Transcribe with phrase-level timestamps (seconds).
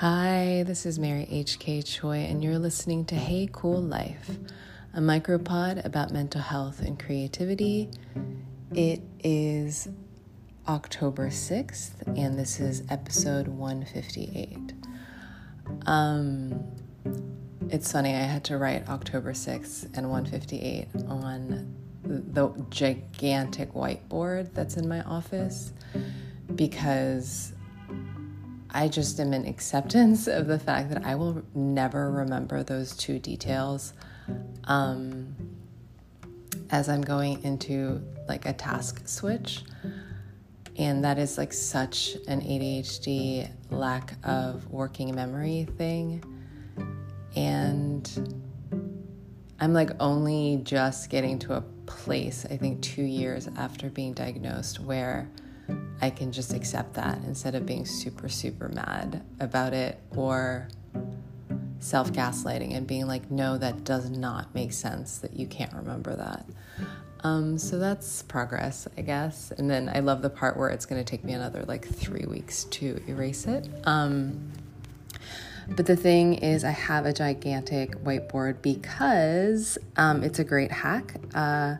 [0.00, 1.80] Hi, this is Mary H.K.
[1.80, 4.28] Choi, and you're listening to Hey Cool Life,
[4.92, 7.88] a micropod about mental health and creativity.
[8.74, 9.88] It is
[10.68, 14.74] October 6th, and this is episode 158.
[15.86, 16.62] Um,
[17.70, 21.74] it's funny, I had to write October 6th and 158 on
[22.04, 25.72] the gigantic whiteboard that's in my office
[26.54, 27.54] because
[28.76, 33.18] I just am in acceptance of the fact that I will never remember those two
[33.18, 33.94] details
[34.64, 35.34] um,
[36.68, 39.62] as I'm going into like a task switch.
[40.76, 46.22] And that is like such an ADHD lack of working memory thing.
[47.34, 48.44] And
[49.58, 54.80] I'm like only just getting to a place, I think two years after being diagnosed,
[54.80, 55.30] where
[56.00, 60.68] I can just accept that instead of being super, super mad about it or
[61.78, 66.14] self gaslighting and being like, no, that does not make sense that you can't remember
[66.16, 66.46] that.
[67.24, 69.52] Um, so that's progress, I guess.
[69.56, 72.26] And then I love the part where it's going to take me another like three
[72.26, 73.68] weeks to erase it.
[73.84, 74.52] Um,
[75.68, 81.16] but the thing is, I have a gigantic whiteboard because um, it's a great hack.
[81.34, 81.76] Uh,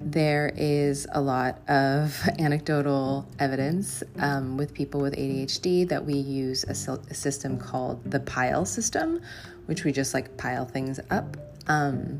[0.00, 6.64] there is a lot of anecdotal evidence um, with people with ADHD that we use
[6.64, 9.22] a, a, system called the pile system,
[9.66, 11.36] which we just like pile things up.
[11.68, 12.18] Um,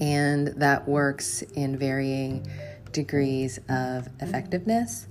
[0.00, 2.46] and that works in varying
[2.92, 5.06] degrees of effectiveness.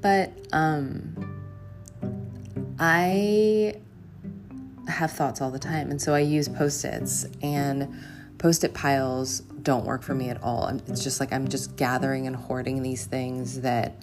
[0.00, 1.40] But um,
[2.78, 3.74] I
[4.88, 5.90] have thoughts all the time.
[5.90, 7.88] And so I use post its, and
[8.38, 10.66] post it piles don't work for me at all.
[10.88, 13.94] It's just like I'm just gathering and hoarding these things that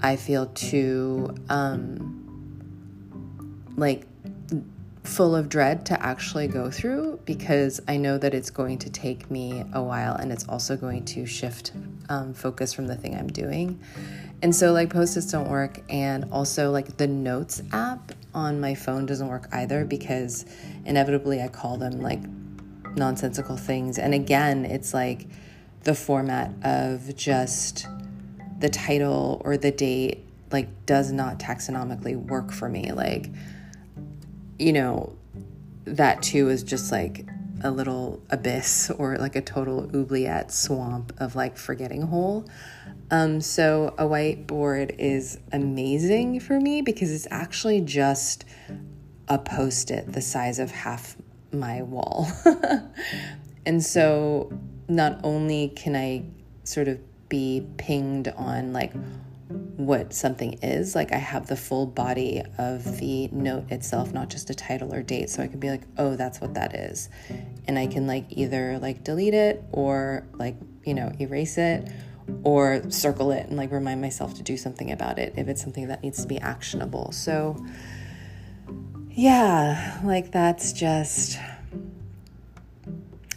[0.00, 2.14] I feel too, um,
[3.76, 4.06] like,
[5.04, 9.30] full of dread to actually go through because I know that it's going to take
[9.30, 11.72] me a while and it's also going to shift
[12.10, 13.80] um, focus from the thing I'm doing.
[14.42, 15.80] And so, like, post its don't work.
[15.88, 20.44] And also, like, the notes app on my phone doesn't work either because
[20.84, 22.20] inevitably I call them like
[22.96, 23.98] nonsensical things.
[23.98, 25.26] And again, it's like
[25.84, 27.86] the format of just
[28.58, 32.92] the title or the date like does not taxonomically work for me.
[32.92, 33.30] Like,
[34.58, 35.16] you know,
[35.84, 37.26] that too is just like
[37.62, 42.48] a little abyss or like a total oubliette swamp of like forgetting hole.
[43.10, 48.44] Um, so a whiteboard is amazing for me because it's actually just
[49.28, 51.16] a post it the size of half
[51.52, 52.28] my wall.
[53.66, 54.52] and so
[54.88, 56.24] not only can I
[56.64, 56.98] sort of
[57.28, 58.92] be pinged on like
[59.48, 64.50] what something is, like I have the full body of the note itself, not just
[64.50, 65.30] a title or date.
[65.30, 67.08] So I can be like, oh, that's what that is.
[67.66, 71.90] And I can like either like delete it or like, you know, erase it
[72.42, 75.88] or circle it and like remind myself to do something about it if it's something
[75.88, 77.12] that needs to be actionable.
[77.12, 77.56] So,
[79.10, 81.38] yeah, like that's just.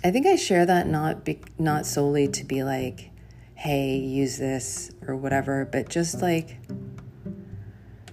[0.04, 3.12] I think I share that not be, not solely to be like,
[3.54, 6.58] hey, use this or whatever, but just like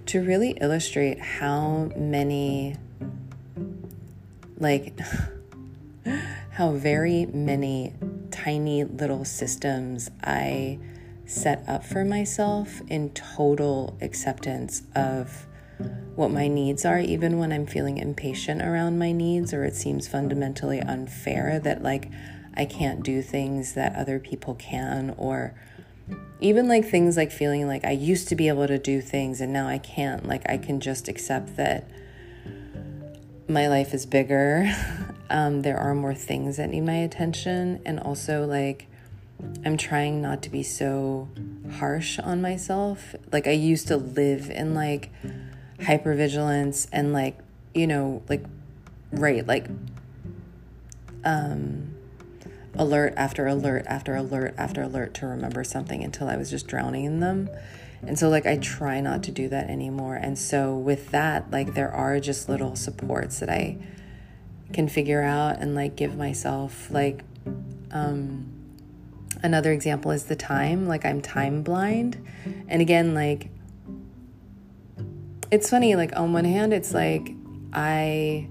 [0.07, 2.75] to really illustrate how many,
[4.57, 4.99] like,
[6.51, 7.93] how very many
[8.31, 10.79] tiny little systems I
[11.25, 15.45] set up for myself in total acceptance of
[16.15, 20.07] what my needs are, even when I'm feeling impatient around my needs or it seems
[20.07, 22.09] fundamentally unfair that, like,
[22.55, 25.53] I can't do things that other people can, or
[26.39, 29.51] even like things like feeling like I used to be able to do things and
[29.51, 30.27] now I can't.
[30.27, 31.89] Like, I can just accept that
[33.47, 34.71] my life is bigger
[35.29, 38.87] Um, there are more things that need my attention, and also like
[39.63, 41.29] I'm trying not to be so
[41.73, 43.15] harsh on myself.
[43.31, 45.11] Like I used to live in like
[45.79, 47.37] hypervigilance and like
[47.73, 48.43] you know like
[49.11, 49.67] right like
[51.23, 51.95] um
[52.79, 57.05] alert after alert after alert after alert to remember something until I was just drowning
[57.05, 57.49] in them.
[58.01, 60.15] And so, like, I try not to do that anymore.
[60.15, 63.77] And so, with that, like, there are just little supports that I
[64.73, 67.23] can figure out and like give myself like
[67.91, 68.51] um
[69.41, 72.23] another example is the time like i'm time blind
[72.67, 73.49] and again like
[75.51, 77.33] it's funny like on one hand it's like
[77.73, 78.47] i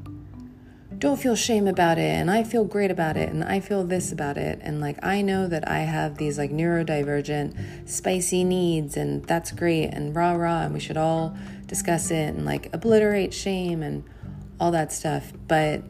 [0.98, 4.10] don't feel shame about it and I feel great about it and I feel this
[4.10, 9.24] about it and like I know that I have these like neurodivergent spicy needs and
[9.24, 11.36] that's great and rah rah and we should all
[11.66, 14.02] discuss it and like obliterate shame and
[14.60, 15.32] all that stuff.
[15.46, 15.82] But,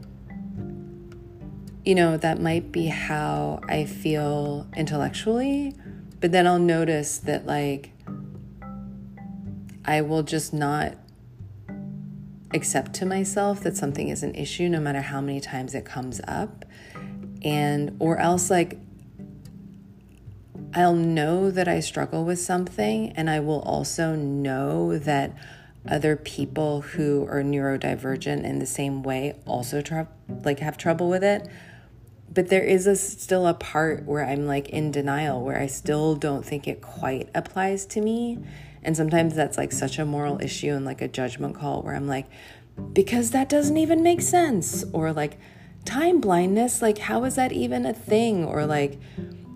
[1.83, 5.75] you know, that might be how I feel intellectually.
[6.19, 7.91] But then I'll notice that, like,
[9.85, 10.95] I will just not
[12.53, 16.19] accept to myself that something is an issue no matter how many times it comes
[16.27, 16.65] up.
[17.41, 18.77] And, or else, like,
[20.73, 25.35] I'll know that I struggle with something, and I will also know that
[25.87, 30.01] other people who are neurodivergent in the same way also tr-
[30.43, 31.47] like have trouble with it
[32.31, 36.15] but there is a still a part where i'm like in denial where i still
[36.15, 38.37] don't think it quite applies to me
[38.83, 42.07] and sometimes that's like such a moral issue and like a judgment call where i'm
[42.07, 42.25] like
[42.93, 45.37] because that doesn't even make sense or like
[45.85, 48.99] time blindness like how is that even a thing or like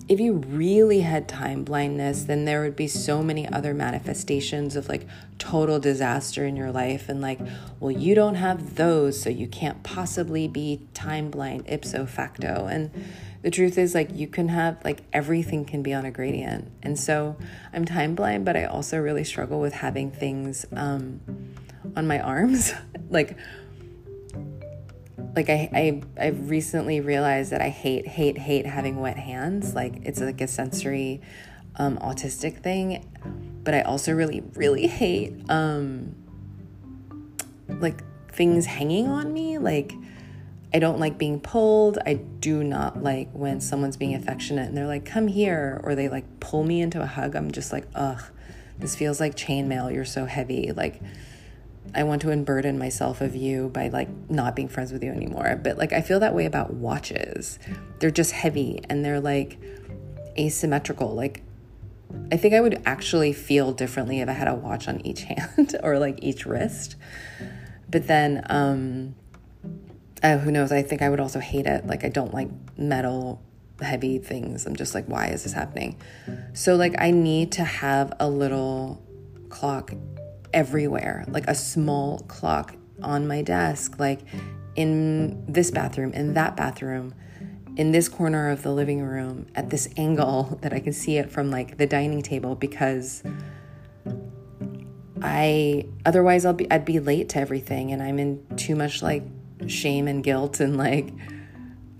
[0.09, 4.89] if you really had time blindness, then there would be so many other manifestations of
[4.89, 5.07] like
[5.39, 7.07] total disaster in your life.
[7.07, 7.39] And like,
[7.79, 12.67] well, you don't have those, so you can't possibly be time blind ipso facto.
[12.69, 12.91] And
[13.43, 16.71] the truth is, like, you can have like everything can be on a gradient.
[16.81, 17.37] And so
[17.73, 21.19] I'm time blind, but I also really struggle with having things um,
[21.95, 22.73] on my arms.
[23.09, 23.37] like,
[25.35, 29.73] like I, I I've recently realized that I hate hate hate having wet hands.
[29.73, 31.21] Like it's like a sensory
[31.75, 33.05] um, autistic thing,
[33.63, 36.15] but I also really really hate um,
[37.67, 39.57] like things hanging on me.
[39.57, 39.93] Like
[40.73, 41.99] I don't like being pulled.
[42.05, 46.09] I do not like when someone's being affectionate and they're like, "Come here," or they
[46.09, 47.35] like pull me into a hug.
[47.35, 48.23] I'm just like, ugh,
[48.79, 49.93] this feels like chainmail.
[49.93, 50.71] You're so heavy.
[50.71, 51.01] Like
[51.93, 55.59] I want to unburden myself of you by like not being friends with you anymore.
[55.61, 57.59] But like I feel that way about watches.
[57.99, 59.59] They're just heavy and they're like
[60.37, 61.13] asymmetrical.
[61.13, 61.43] Like
[62.31, 65.75] I think I would actually feel differently if I had a watch on each hand
[65.83, 66.95] or like each wrist.
[67.89, 69.15] But then um
[70.23, 70.71] oh, who knows?
[70.71, 71.85] I think I would also hate it.
[71.85, 73.41] Like I don't like metal
[73.81, 74.65] heavy things.
[74.65, 75.97] I'm just like why is this happening?
[76.53, 79.01] So like I need to have a little
[79.49, 79.93] clock
[80.53, 84.21] everywhere, like a small clock on my desk, like
[84.75, 87.13] in this bathroom, in that bathroom,
[87.75, 91.31] in this corner of the living room, at this angle that I can see it
[91.31, 93.23] from like the dining table because
[95.21, 99.23] I otherwise I'll be I'd be late to everything and I'm in too much like
[99.67, 101.13] shame and guilt and like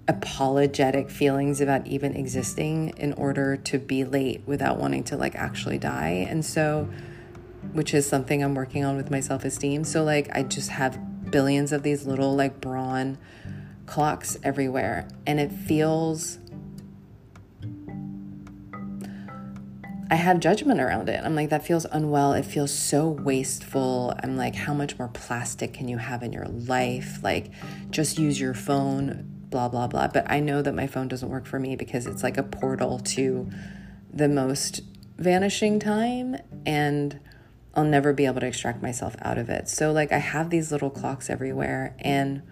[0.07, 5.77] apologetic feelings about even existing in order to be late without wanting to like actually
[5.77, 6.25] die.
[6.29, 6.89] And so
[7.71, 9.83] which is something I'm working on with my self esteem.
[9.83, 13.17] So, like, I just have billions of these little, like, Braun
[13.85, 15.07] clocks everywhere.
[15.25, 16.39] And it feels.
[20.13, 21.19] I have judgment around it.
[21.25, 22.33] I'm like, that feels unwell.
[22.33, 24.13] It feels so wasteful.
[24.21, 27.23] I'm like, how much more plastic can you have in your life?
[27.23, 27.49] Like,
[27.89, 30.09] just use your phone, blah, blah, blah.
[30.09, 32.99] But I know that my phone doesn't work for me because it's like a portal
[32.99, 33.49] to
[34.13, 34.81] the most
[35.17, 36.37] vanishing time.
[36.63, 37.19] And
[37.73, 39.67] I'll never be able to extract myself out of it.
[39.67, 42.43] So, like, I have these little clocks everywhere, and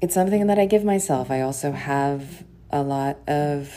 [0.00, 1.32] it's something that I give myself.
[1.32, 3.74] I also have a lot of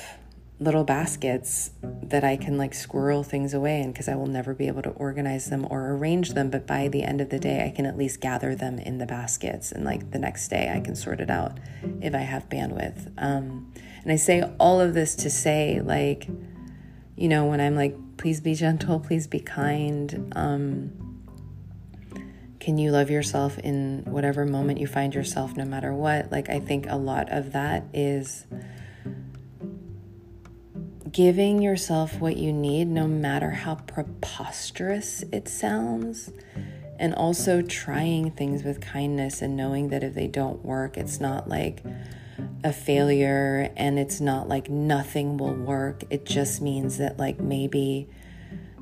[0.59, 4.67] little baskets that I can like squirrel things away in because I will never be
[4.67, 6.49] able to organize them or arrange them.
[6.49, 9.05] But by the end of the day, I can at least gather them in the
[9.05, 11.59] baskets, and like the next day, I can sort it out
[12.01, 13.11] if I have bandwidth.
[13.17, 16.27] Um, and I say all of this to say, like,
[17.15, 20.31] you know, when I'm like please be gentle, please be kind.
[20.35, 20.91] Um,
[22.59, 26.31] can you love yourself in whatever moment you find yourself, no matter what?
[26.31, 28.45] Like, I think a lot of that is
[31.13, 36.31] giving yourself what you need, no matter how preposterous it sounds.
[36.99, 41.47] And also trying things with kindness and knowing that if they don't work, it's not
[41.47, 41.81] like,
[42.63, 46.03] a failure and it's not like nothing will work.
[46.09, 48.09] It just means that, like, maybe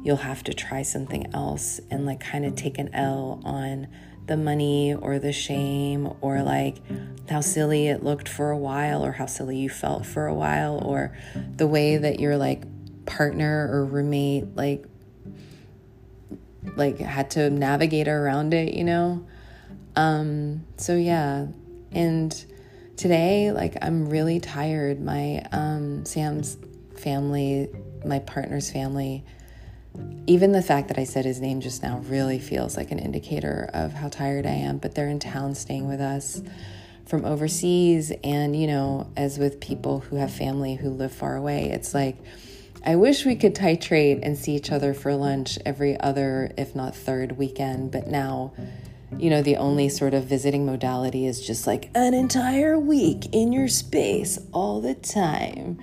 [0.04, 3.88] you'll have to try something else and, like, kind of take an L on
[4.32, 6.78] the money or the shame or, like,
[7.30, 10.82] how silly it looked for a while or how silly you felt for a while
[10.86, 11.14] or
[11.58, 12.64] the way that your, like,
[13.06, 14.86] partner or roommate, like,
[16.78, 19.28] like had to navigate around it, you know?
[19.98, 21.48] Um, so yeah.
[21.92, 22.46] And
[22.96, 25.02] today, like, I'm really tired.
[25.02, 26.58] My um, Sam's
[26.96, 27.68] family,
[28.06, 29.26] my partner's family,
[30.28, 33.70] even the fact that I said his name just now really feels like an indicator
[33.74, 34.78] of how tired I am.
[34.78, 36.42] But they're in town staying with us
[37.06, 38.12] from overseas.
[38.24, 42.18] And, you know, as with people who have family who live far away, it's like
[42.84, 46.96] I wish we could titrate and see each other for lunch every other, if not
[46.96, 48.54] third weekend, but now,
[49.18, 53.54] you know, the only sort of visiting modality is just like an entire week in
[53.54, 55.80] your space all the time.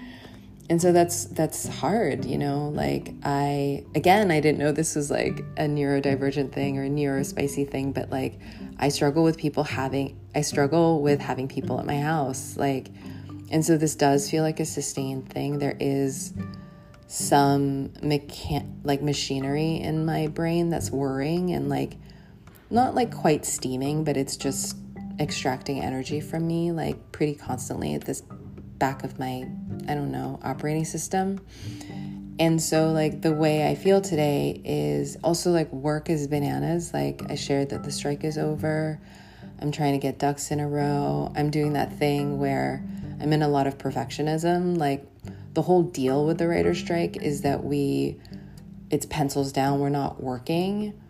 [0.71, 5.11] And so that's that's hard, you know, like I again, I didn't know this was
[5.11, 8.39] like a neurodivergent thing or a neurospicy thing, but like
[8.79, 12.57] I struggle with people having I struggle with having people at my house.
[12.59, 12.89] Like
[13.51, 15.59] and so this does feel like a sustained thing.
[15.59, 16.35] There is
[17.07, 21.97] some mechan- like machinery in my brain that's whirring and like
[22.69, 24.77] not like quite steaming, but it's just
[25.19, 28.23] extracting energy from me like pretty constantly at this
[28.79, 29.47] back of my
[29.89, 31.41] I don't know, operating system.
[32.39, 36.93] And so like the way I feel today is also like work is bananas.
[36.93, 39.01] Like I shared that the strike is over.
[39.61, 41.33] I'm trying to get ducks in a row.
[41.35, 42.85] I'm doing that thing where
[43.21, 44.77] I'm in a lot of perfectionism.
[44.77, 45.05] Like
[45.55, 48.21] the whole deal with the writer's strike is that we,
[48.91, 51.01] it's pencils down, we're not working.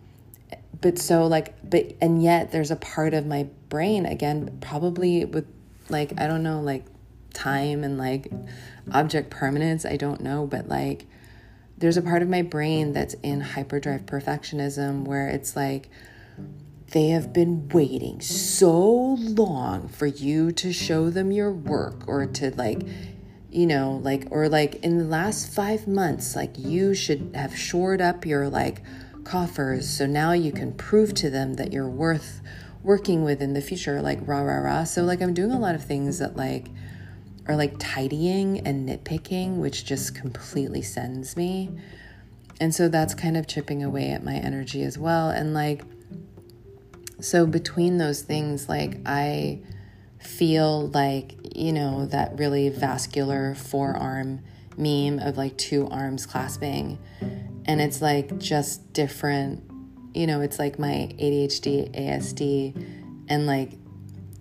[0.81, 5.45] But so, like, but, and yet there's a part of my brain, again, probably with,
[5.89, 6.85] like, I don't know, like
[7.35, 8.31] time and like
[8.93, 11.07] object permanence, I don't know, but like,
[11.77, 15.89] there's a part of my brain that's in hyperdrive perfectionism where it's like,
[16.91, 22.51] they have been waiting so long for you to show them your work or to
[22.57, 22.81] like
[23.51, 28.01] you know, like, or like in the last five months, like you should have shored
[28.01, 28.83] up your like
[29.25, 29.89] coffers.
[29.89, 32.43] So now you can prove to them that you're worth
[32.83, 34.85] working with in the future, like rah, rah, rah.
[34.85, 36.67] So, like, I'm doing a lot of things that like
[37.49, 41.71] are like tidying and nitpicking, which just completely sends me.
[42.61, 45.31] And so that's kind of chipping away at my energy as well.
[45.31, 45.83] And like,
[47.21, 49.61] so between those things, like, I,
[50.21, 54.41] feel like, you know, that really vascular forearm
[54.77, 56.99] meme of like two arms clasping.
[57.65, 59.63] And it's like just different,
[60.15, 63.73] you know, it's like my ADHD, ASD, and like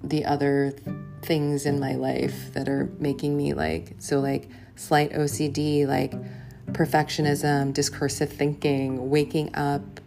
[0.04, 0.74] the other
[1.22, 6.14] things in my life that are making me like, so like slight OCD, like
[6.72, 10.00] perfectionism, discursive thinking, waking up.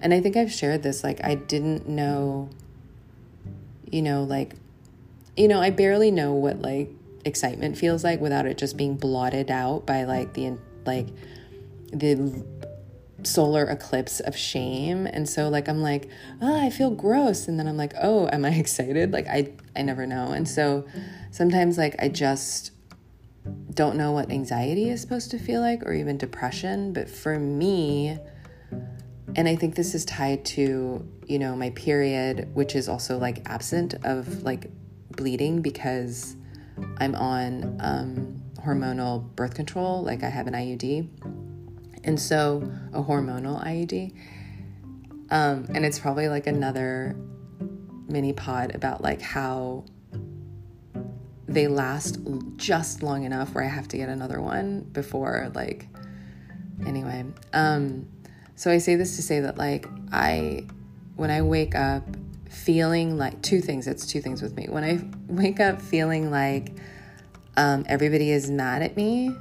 [0.00, 2.48] And I think I've shared this, like, I didn't know,
[3.90, 4.54] you know, like
[5.36, 6.90] you know, I barely know what like
[7.24, 11.08] excitement feels like without it just being blotted out by like the like
[11.92, 12.44] the
[13.26, 15.06] solar eclipse of shame.
[15.06, 16.08] And so like i'm like
[16.40, 17.48] oh i feel gross.
[17.48, 19.12] And then i'm like oh am i excited?
[19.12, 20.32] Like i i never know.
[20.32, 20.86] And so
[21.30, 22.72] sometimes like i just
[23.72, 26.92] don't know what anxiety is supposed to feel like or even depression.
[26.92, 28.18] But for me
[29.36, 33.42] and i think this is tied to you know my period which is also like
[33.48, 34.70] absent of like
[35.16, 36.36] bleeding because
[36.98, 41.08] I'm on um, hormonal birth control, like I have an IUD.
[42.04, 44.14] And so, a hormonal IUD.
[45.30, 47.16] Um, and it's probably like another
[48.08, 49.84] mini pod about like how
[51.48, 52.18] they last
[52.56, 55.88] just long enough where I have to get another one before like
[56.86, 57.24] anyway.
[57.52, 58.06] Um
[58.56, 60.66] so I say this to say that like I
[61.16, 62.04] when I wake up
[62.54, 63.86] feeling like two things.
[63.86, 64.66] It's two things with me.
[64.68, 66.72] When I wake up feeling like
[67.56, 69.34] um, everybody is mad at me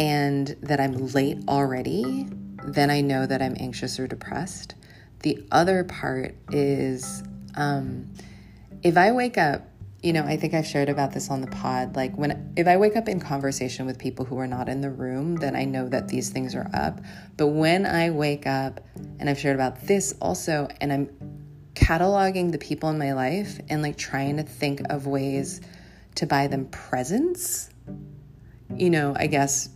[0.00, 2.26] and that I'm late already,
[2.64, 4.74] then I know that I'm anxious or depressed.
[5.20, 7.22] The other part is
[7.54, 8.10] um,
[8.82, 9.66] if I wake up,
[10.02, 11.96] you know, I think I've shared about this on the pod.
[11.96, 14.88] Like when if I wake up in conversation with people who are not in the
[14.88, 17.00] room, then I know that these things are up.
[17.36, 18.80] But when I wake up,
[19.18, 21.10] and I've shared about this also, and I'm
[21.74, 25.60] cataloging the people in my life and like trying to think of ways
[26.14, 27.68] to buy them presents,
[28.76, 29.68] you know, I guess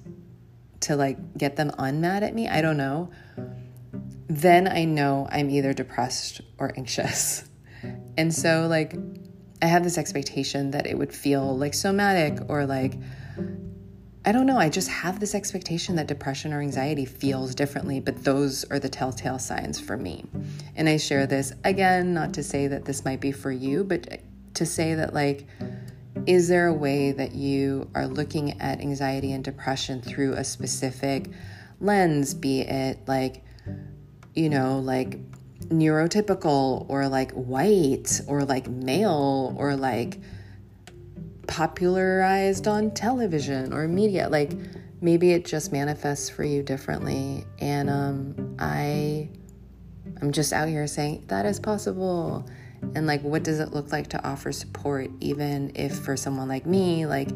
[0.81, 3.11] to like get them unmad at me, I don't know,
[4.29, 7.49] then I know I'm either depressed or anxious.
[8.17, 8.95] And so, like,
[9.61, 12.95] I have this expectation that it would feel like somatic or like
[14.27, 14.57] I don't know.
[14.57, 18.89] I just have this expectation that depression or anxiety feels differently, but those are the
[18.89, 20.25] telltale signs for me.
[20.77, 24.21] And I share this again, not to say that this might be for you, but
[24.55, 25.47] to say that, like,
[26.26, 31.30] is there a way that you are looking at anxiety and depression through a specific
[31.80, 33.44] lens, be it like,
[34.35, 35.18] you know, like
[35.68, 40.18] neurotypical or like white or like male or like
[41.47, 44.28] popularized on television or media.
[44.28, 44.52] Like
[45.00, 47.44] maybe it just manifests for you differently.
[47.59, 49.28] And um, I,
[50.23, 52.49] I'm just out here saying that is possible.
[52.95, 56.67] And like, what does it look like to offer support, even if for someone like
[56.67, 57.31] me, like,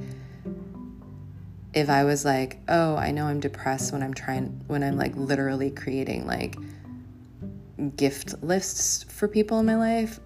[1.74, 5.14] if I was like, oh, I know I'm depressed when I'm trying, when I'm like
[5.16, 6.56] literally creating like
[7.96, 10.18] gift lists for people in my life,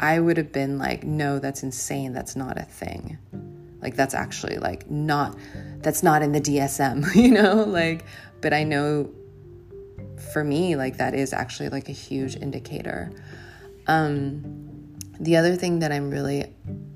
[0.00, 2.12] I would have been like, no, that's insane.
[2.12, 3.18] That's not a thing.
[3.80, 5.36] Like, that's actually like not,
[5.78, 7.64] that's not in the DSM, you know?
[7.64, 8.04] Like,
[8.40, 9.10] but I know
[10.32, 13.10] for me, like, that is actually like a huge indicator.
[13.86, 16.52] Um, the other thing that I'm really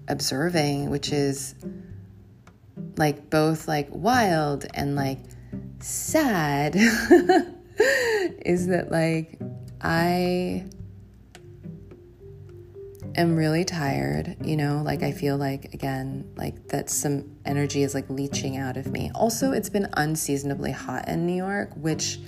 [0.08, 1.54] observing, which is
[2.96, 5.18] like both like wild and like
[5.80, 6.74] sad,
[8.44, 9.38] is that like
[9.80, 10.66] I
[13.16, 17.94] am really tired, you know, like I feel like again, like that some energy is
[17.94, 19.10] like leaching out of me.
[19.14, 22.18] Also, it's been unseasonably hot in New York, which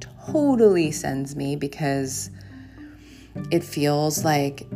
[0.00, 2.30] totally sends me because
[3.50, 4.66] it feels like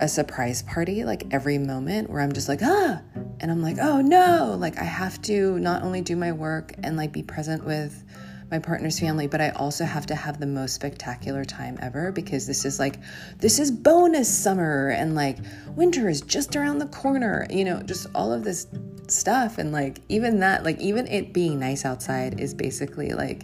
[0.00, 3.00] a surprise party like every moment where I'm just like, ah,
[3.40, 6.96] and I'm like, oh no, like I have to not only do my work and
[6.96, 8.04] like be present with
[8.50, 12.46] my partner's family, but I also have to have the most spectacular time ever because
[12.46, 12.98] this is like,
[13.38, 15.38] this is bonus summer and like
[15.76, 18.66] winter is just around the corner, you know, just all of this
[19.08, 19.58] stuff.
[19.58, 23.42] And like, even that, like, even it being nice outside is basically like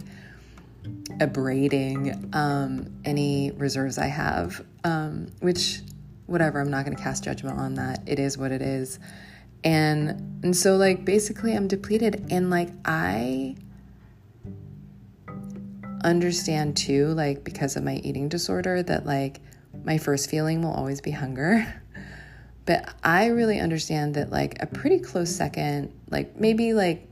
[1.19, 5.81] abrading um, any reserves I have, um, which,
[6.25, 8.01] whatever, I'm not going to cast judgment on that.
[8.05, 8.99] It is what it is.
[9.63, 13.55] And and so like basically I'm depleted and like I
[16.03, 19.41] understand too, like because of my eating disorder, that like
[19.83, 21.81] my first feeling will always be hunger.
[22.67, 27.07] But I really understand that like a pretty close second, like maybe like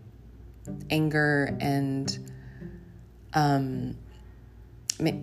[0.89, 2.33] anger and
[3.36, 3.98] um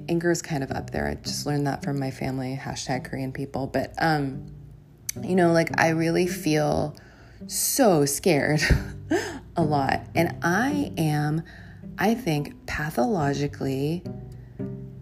[0.08, 1.06] anger is kind of up there.
[1.06, 3.66] I just learned that from my family, hashtag Korean people.
[3.66, 4.46] But um,
[5.22, 6.96] you know, like I really feel
[7.46, 8.62] so scared
[9.56, 10.06] a lot.
[10.14, 11.42] And I am
[12.02, 14.02] I think, pathologically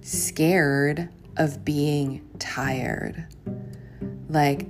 [0.01, 3.25] scared of being tired.
[4.29, 4.67] Like,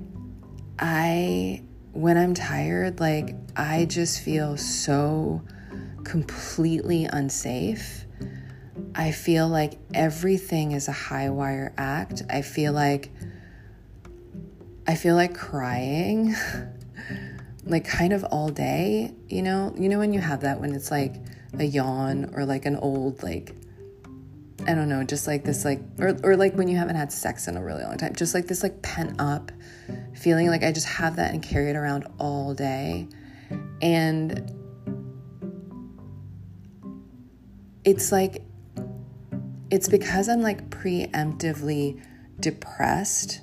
[0.78, 1.62] I,
[1.92, 5.42] when I'm tired, like, I just feel so
[6.04, 8.04] completely unsafe.
[8.94, 12.22] I feel like everything is a high wire act.
[12.30, 13.10] I feel like,
[14.86, 16.34] I feel like crying.
[17.64, 19.74] like kind of all day, you know?
[19.76, 21.16] You know when you have that when it's like
[21.58, 23.54] a yawn or like an old like
[24.66, 27.46] I don't know, just like this like or or like when you haven't had sex
[27.46, 29.52] in a really long time, just like this like pent up
[30.14, 33.08] feeling like I just have that and carry it around all day.
[33.80, 34.52] And
[37.84, 38.42] it's like
[39.70, 42.00] it's because I'm like preemptively
[42.40, 43.40] depressed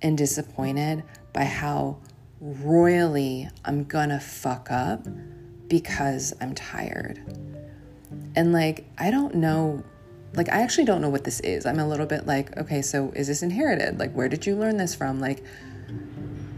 [0.00, 1.02] and disappointed
[1.32, 1.98] by how
[2.40, 5.06] royally I'm gonna fuck up
[5.68, 7.20] because I'm tired.
[8.36, 9.82] And like, I don't know,
[10.34, 11.66] like, I actually don't know what this is.
[11.66, 13.98] I'm a little bit like, okay, so is this inherited?
[13.98, 15.20] Like, where did you learn this from?
[15.20, 15.42] Like,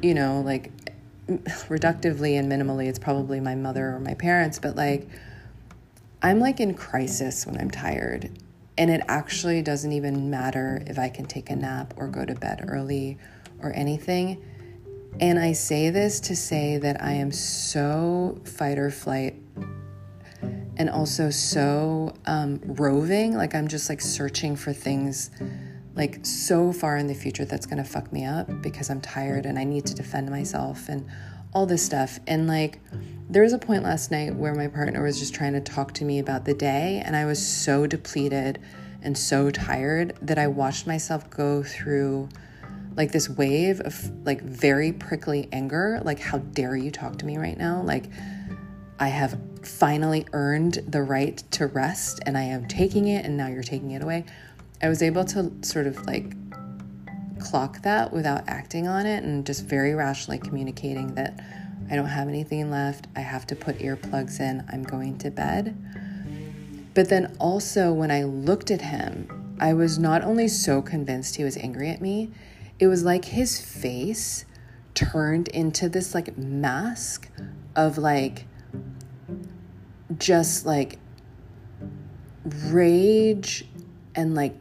[0.03, 0.71] you know, like,
[1.29, 5.09] reductively and minimally, it's probably my mother or my parents, but like,
[6.23, 8.31] I'm like in crisis when I'm tired.
[8.79, 12.35] And it actually doesn't even matter if I can take a nap or go to
[12.35, 13.19] bed early
[13.61, 14.43] or anything
[15.19, 19.35] and I say this to say that I am so fight or flight
[20.77, 23.37] and also so um, roving.
[23.37, 25.31] Like I'm just like searching for things
[25.95, 29.59] like so far in the future that's gonna fuck me up because I'm tired and
[29.59, 31.07] I need to defend myself and
[31.53, 32.19] all this stuff.
[32.27, 32.81] And like,
[33.29, 36.05] there was a point last night where my partner was just trying to talk to
[36.05, 38.61] me about the day, and I was so depleted
[39.03, 42.29] and so tired that I watched myself go through
[42.97, 46.01] like this wave of like very prickly anger.
[46.05, 47.83] Like how dare you talk to me right now?
[47.83, 48.07] Like
[49.01, 53.49] i have finally earned the right to rest and i am taking it and now
[53.49, 54.25] you're taking it away.
[54.83, 56.33] I was able to sort of like
[57.41, 61.39] clock that without acting on it and just very rationally communicating that
[61.91, 65.77] i don't have anything left i have to put earplugs in i'm going to bed.
[66.93, 71.45] But then also when i looked at him i was not only so convinced he
[71.45, 72.31] was angry at me
[72.79, 74.45] it was like his face
[74.95, 77.29] turned into this like mask
[77.77, 78.47] of like
[80.19, 80.99] just like
[82.45, 83.67] rage
[84.15, 84.55] and like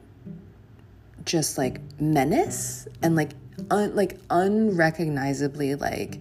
[1.29, 3.31] just like menace and like
[3.69, 6.19] un- like unrecognizably like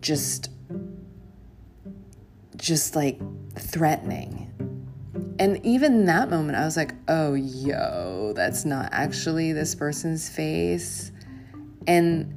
[0.00, 0.50] just
[2.56, 3.20] just like
[3.56, 4.48] threatening
[5.40, 11.12] and even that moment, I was like, oh, yo, that's not actually this person's face.
[11.86, 12.34] And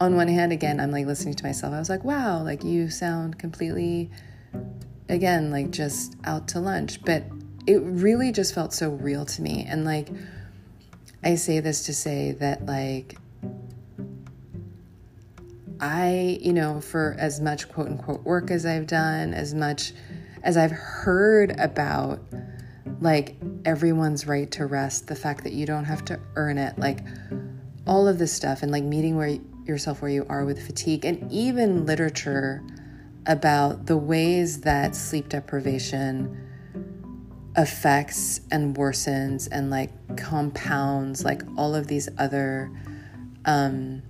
[0.00, 1.74] on one hand, again, I'm like listening to myself.
[1.74, 4.08] I was like, wow, like you sound completely
[5.08, 7.02] again, like just out to lunch.
[7.04, 7.24] But
[7.66, 9.66] it really just felt so real to me.
[9.68, 10.10] And like,
[11.24, 13.16] I say this to say that, like,
[15.80, 19.92] I, you know, for as much quote unquote work as I've done, as much
[20.42, 22.20] as I've heard about
[23.00, 23.34] like
[23.64, 27.00] everyone's right to rest, the fact that you don't have to earn it, like
[27.86, 31.30] all of this stuff, and like meeting where yourself where you are with fatigue, and
[31.32, 32.62] even literature
[33.26, 36.40] about the ways that sleep deprivation
[37.56, 42.70] affects and worsens and like compounds like all of these other
[43.44, 44.02] um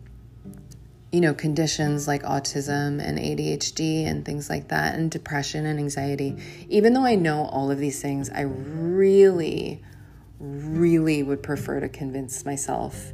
[1.13, 6.37] you know conditions like autism and ADHD and things like that and depression and anxiety
[6.69, 9.83] even though I know all of these things I really
[10.39, 13.13] really would prefer to convince myself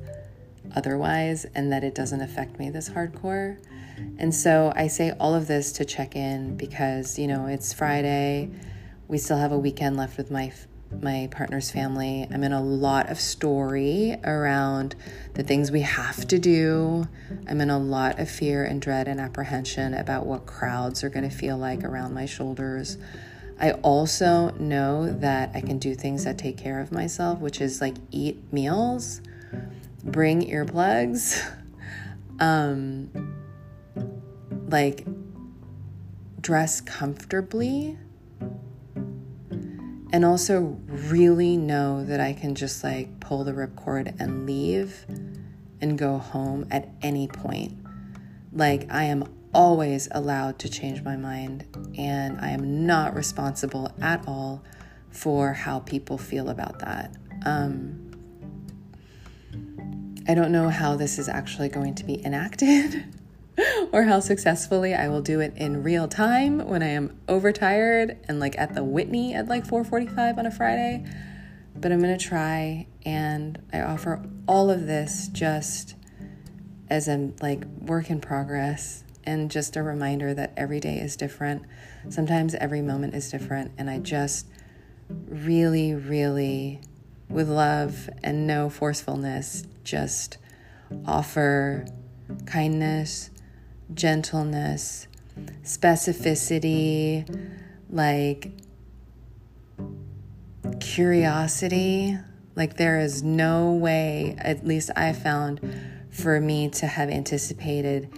[0.74, 3.58] otherwise and that it doesn't affect me this hardcore
[4.18, 8.50] and so I say all of this to check in because, you know, it's Friday.
[9.08, 10.52] We still have a weekend left with my
[11.00, 12.26] my partner's family.
[12.32, 14.96] I'm in a lot of story around
[15.34, 17.08] the things we have to do.
[17.46, 21.28] I'm in a lot of fear and dread and apprehension about what crowds are going
[21.28, 22.98] to feel like around my shoulders.
[23.60, 27.80] I also know that I can do things that take care of myself, which is
[27.80, 29.20] like eat meals,
[30.02, 31.40] bring earplugs,
[32.40, 33.10] um,
[34.68, 35.06] like
[36.40, 37.98] dress comfortably
[40.12, 45.06] and also really know that I can just like pull the ripcord and leave
[45.80, 47.78] and go home at any point.
[48.52, 54.26] Like I am always allowed to change my mind and I am not responsible at
[54.26, 54.62] all
[55.10, 57.14] for how people feel about that.
[57.44, 58.06] Um,
[60.28, 63.04] I don't know how this is actually going to be enacted.
[63.92, 68.40] or how successfully I will do it in real time when I am overtired and
[68.40, 71.04] like at the Whitney at like 4:45 on a Friday.
[71.74, 75.94] But I'm going to try and I offer all of this just
[76.88, 81.62] as a like work in progress and just a reminder that every day is different.
[82.08, 84.46] Sometimes every moment is different and I just
[85.08, 86.80] really really
[87.28, 90.38] with love and no forcefulness just
[91.06, 91.84] offer
[92.46, 93.30] kindness
[93.94, 95.08] gentleness,
[95.62, 97.26] specificity,
[97.88, 98.52] like
[100.80, 102.18] curiosity.
[102.56, 105.60] Like, there is no way, at least I found,
[106.10, 108.10] for me to have anticipated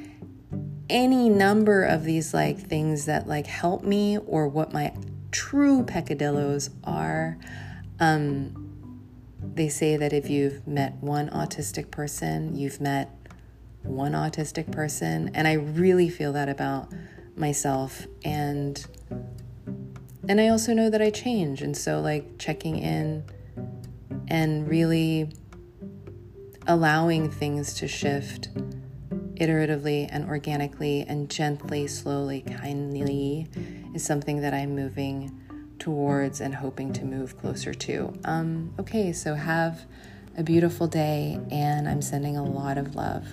[0.88, 4.92] any number of these like things that like help me or what my
[5.30, 7.38] true peccadillos are.
[7.98, 8.58] Um,
[9.54, 13.10] they say that if you've met one autistic person, you've met
[13.82, 16.92] one autistic person and I really feel that about
[17.36, 18.84] myself and
[20.28, 23.24] and I also know that I change and so like checking in
[24.28, 25.32] and really
[26.66, 28.48] allowing things to shift
[29.36, 33.48] iteratively and organically and gently, slowly, kindly
[33.94, 35.38] is something that I'm moving
[35.78, 38.12] towards and hoping to move closer to.
[38.24, 39.84] Um, okay, so have
[40.38, 43.26] a beautiful day, and I'm sending a lot of love.